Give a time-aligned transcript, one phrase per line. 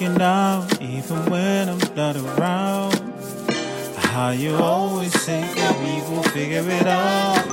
[0.00, 2.94] even when I'm not around.
[3.96, 7.44] How you always say that we will figure it out.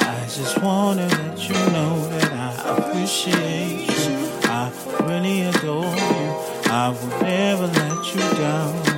[0.00, 4.30] I just wanna let you know that I appreciate you.
[4.44, 6.28] I really adore you.
[6.70, 8.91] I will never let you down.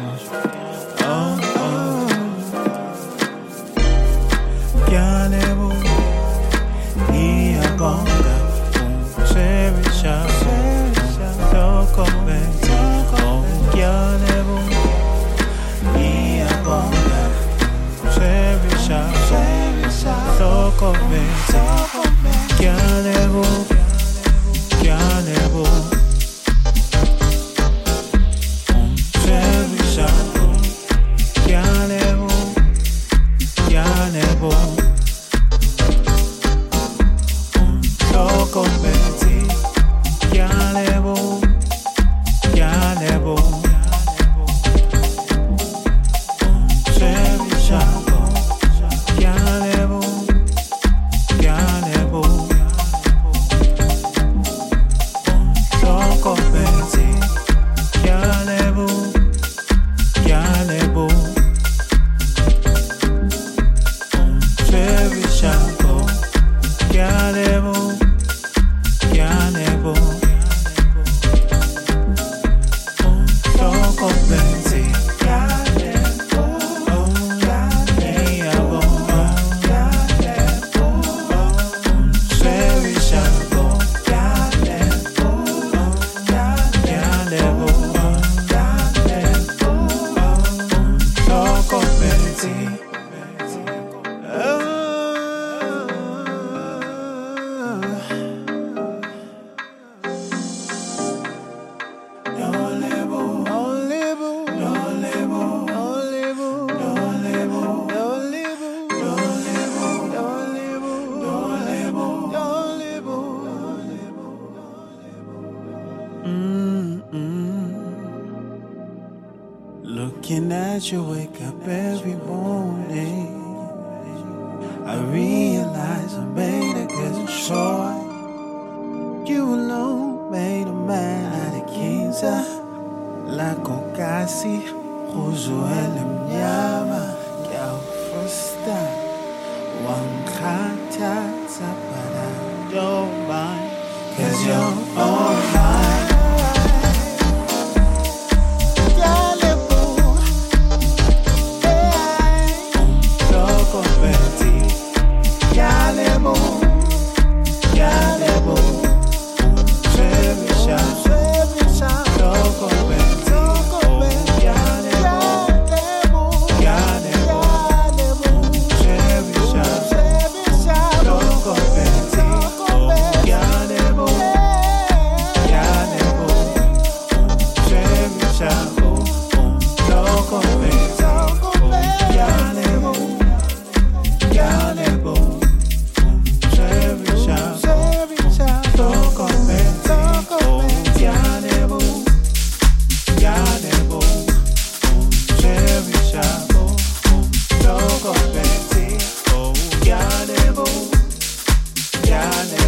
[202.15, 202.64] shining.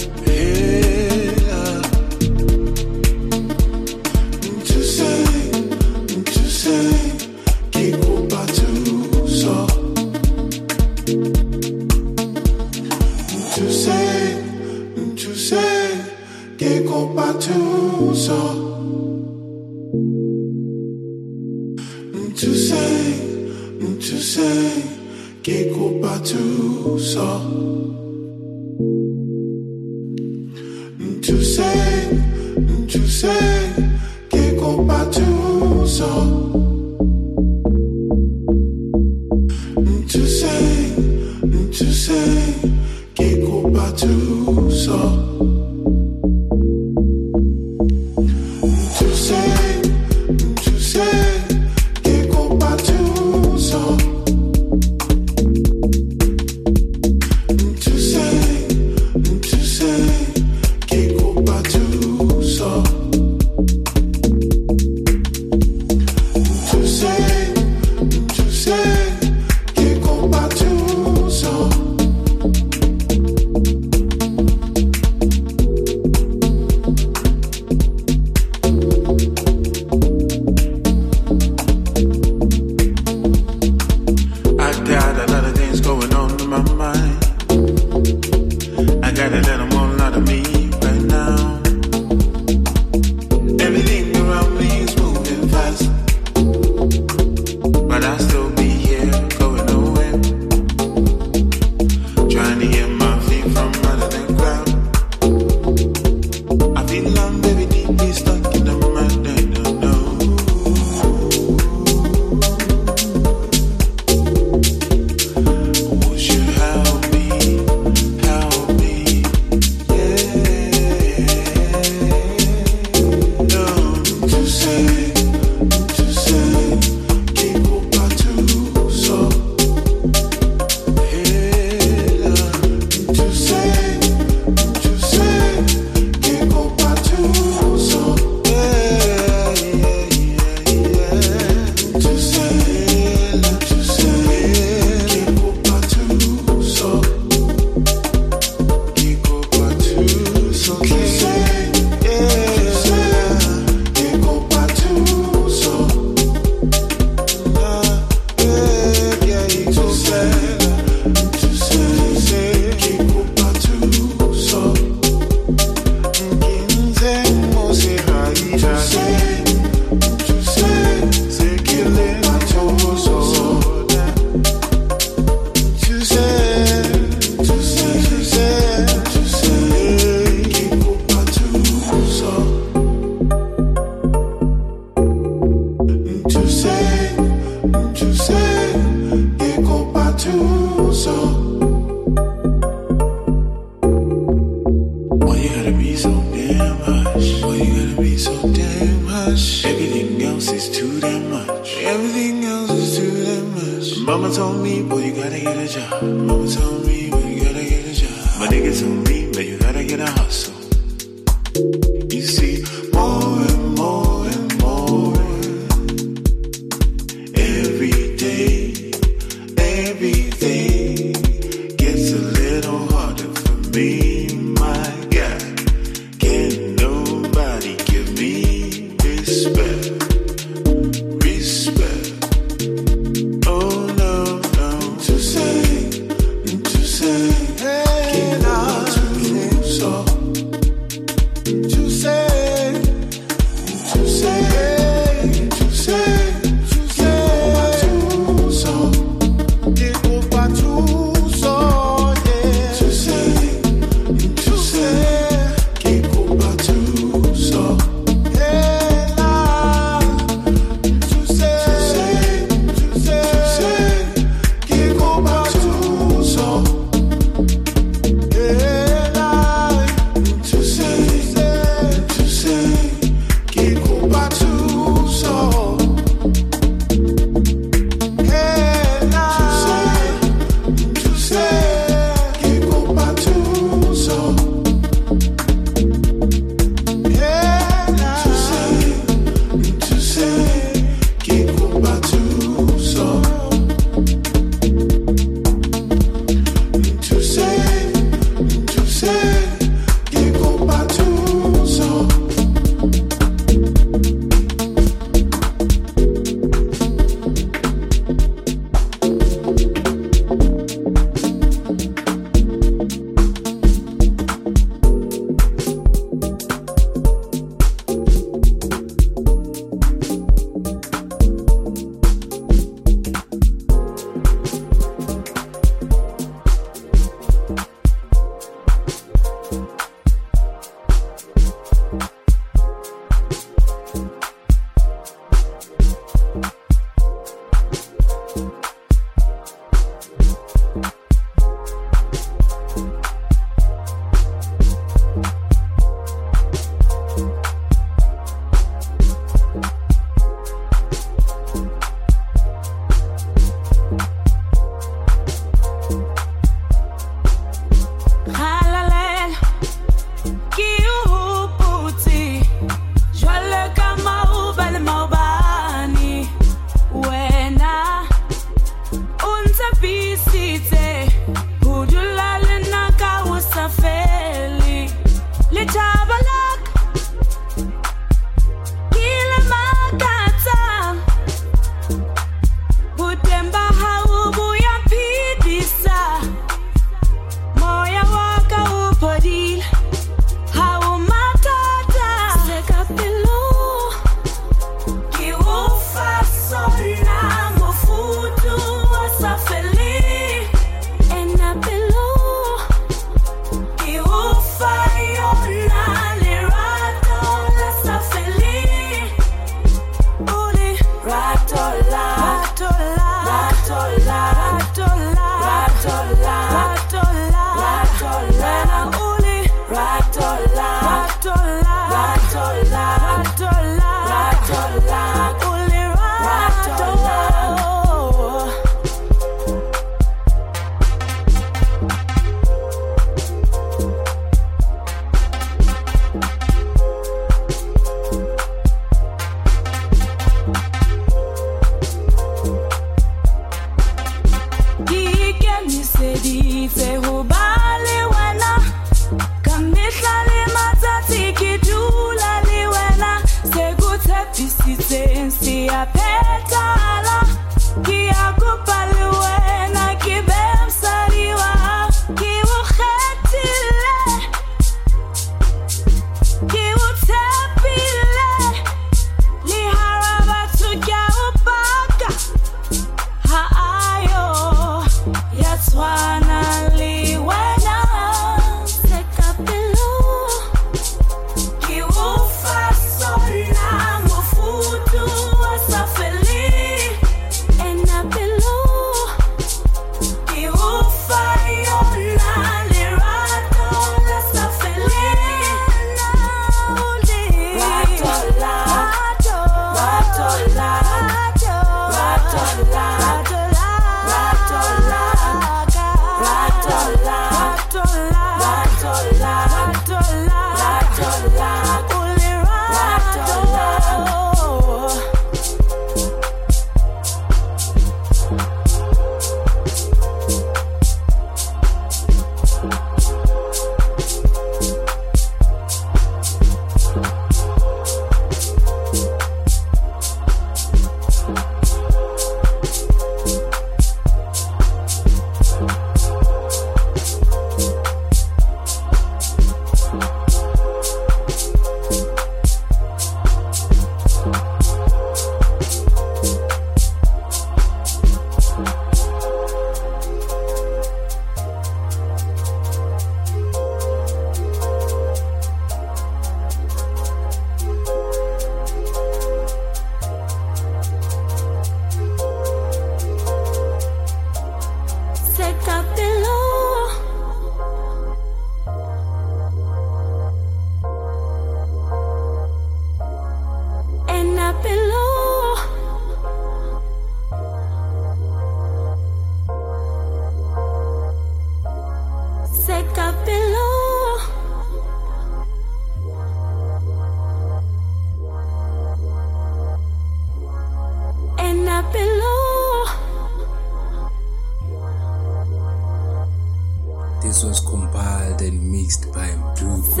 [598.91, 600.00] Mixed by Blue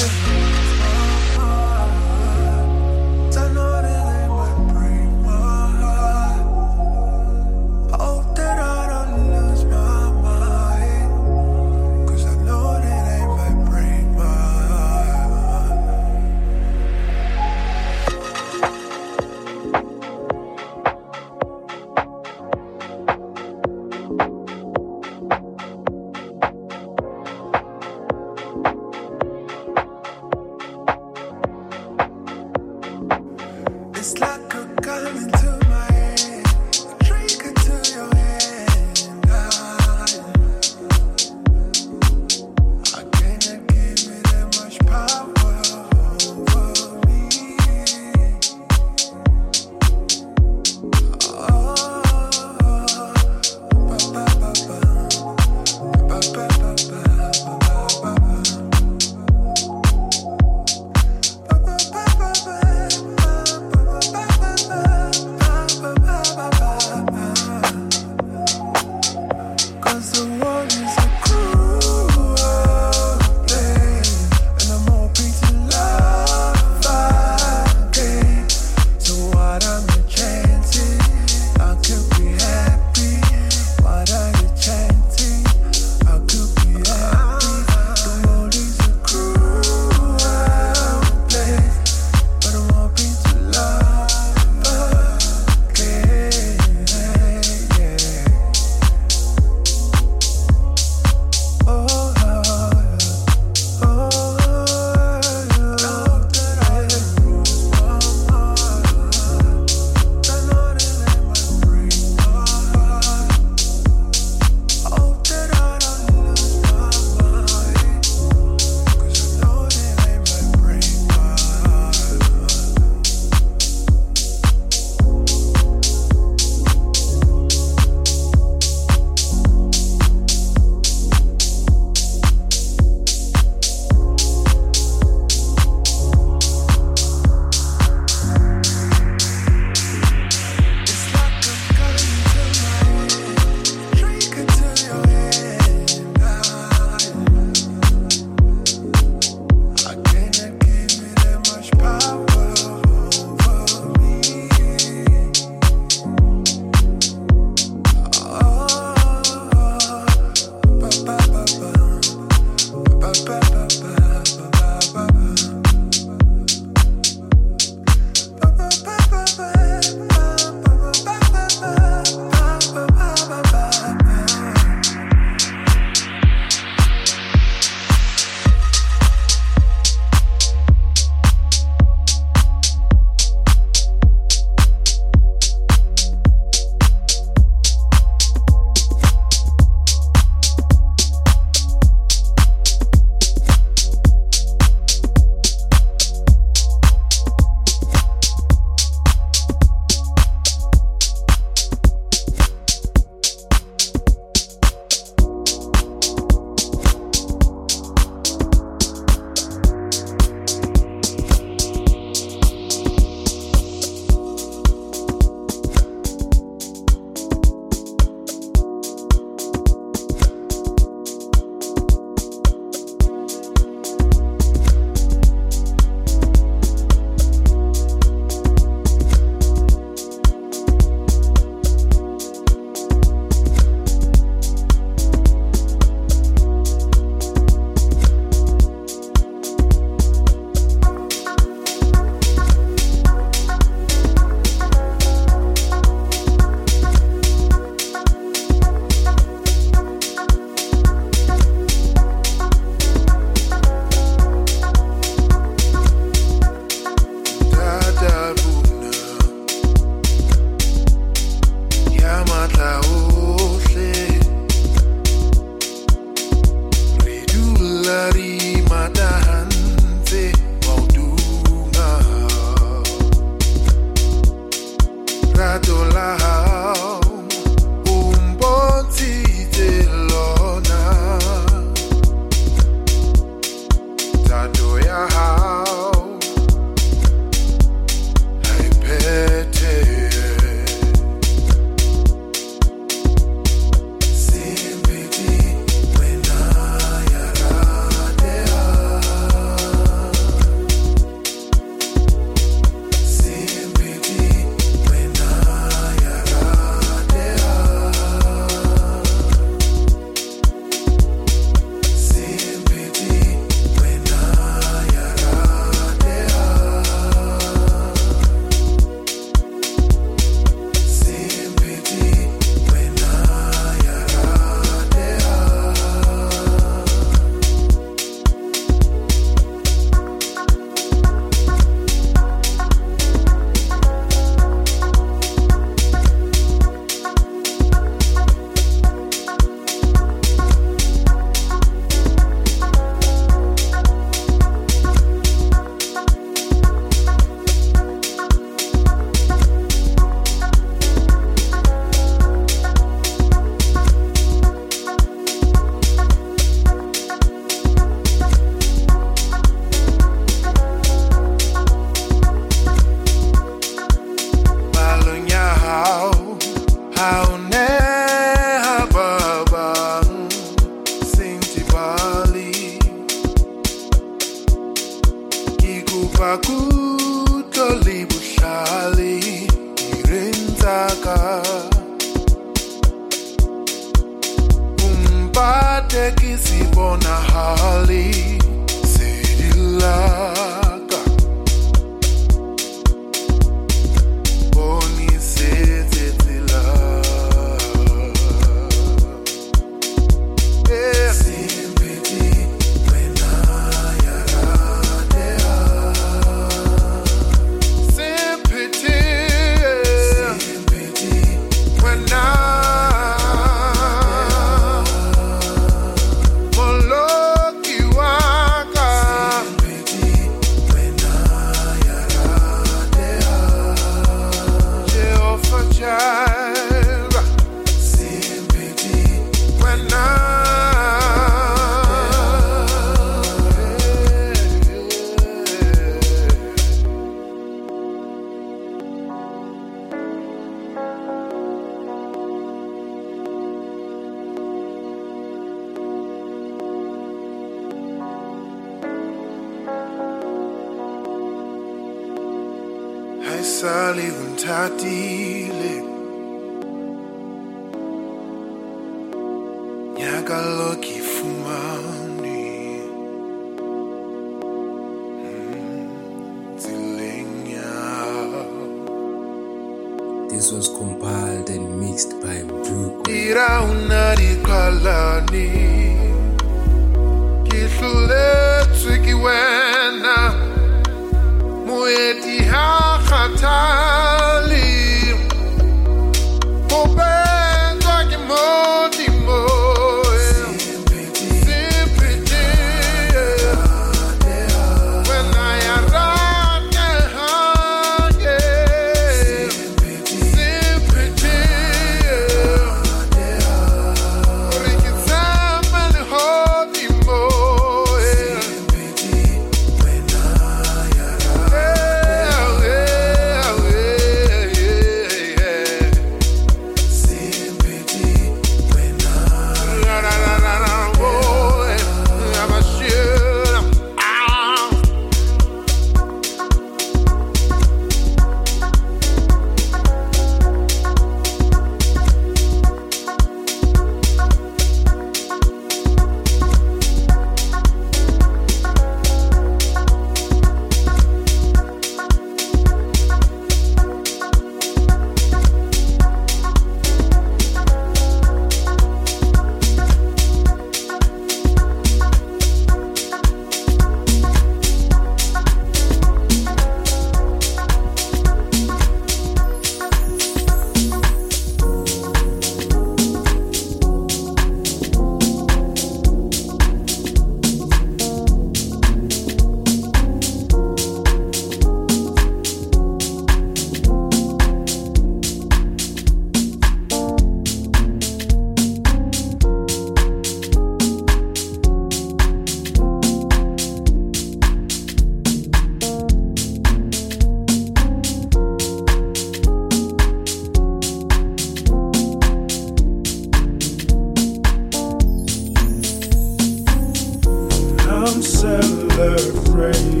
[598.16, 600.00] I'm celebrating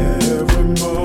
[0.00, 1.01] every moment.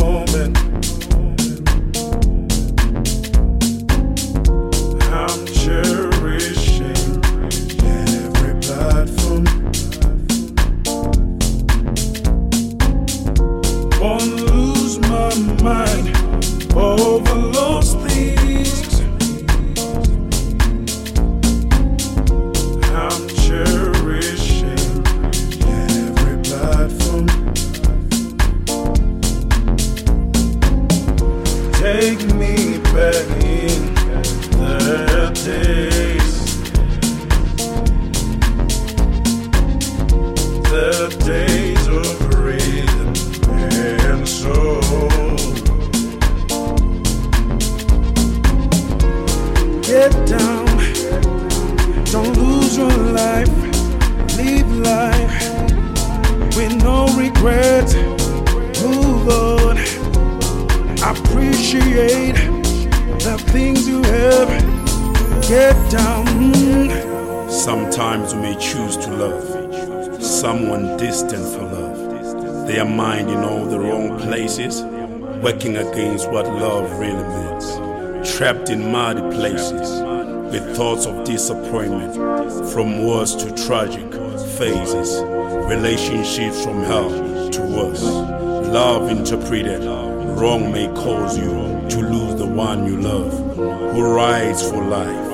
[82.98, 84.12] From worse to tragic
[84.58, 85.22] phases,
[85.70, 87.12] relationships from hell
[87.52, 88.02] to worse.
[88.02, 91.52] Love interpreted, wrong may cause you
[91.90, 95.32] to lose the one you love, who rides for life.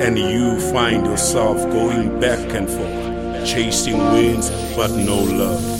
[0.00, 5.73] And you find yourself going back and forth, chasing winds but no love.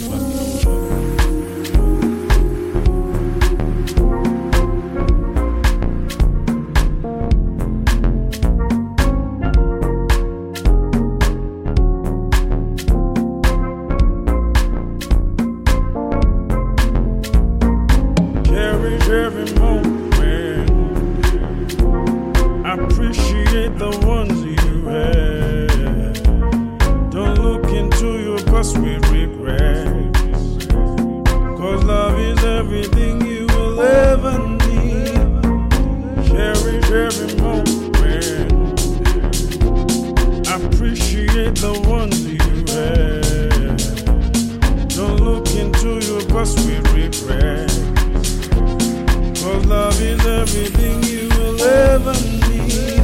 [50.01, 53.03] is everything you will ever need.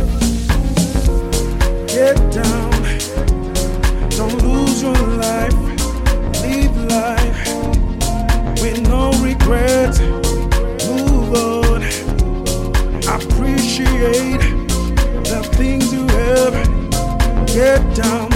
[1.87, 2.71] Get down,
[4.11, 5.55] don't lose your life.
[6.91, 7.47] Life
[8.61, 10.01] with no regrets.
[10.01, 11.83] Move on.
[13.07, 14.41] Appreciate
[15.25, 17.47] the things you have.
[17.47, 18.30] Get down.